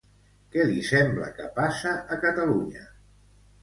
[0.55, 2.87] Què li sembla que passa a Catalunya?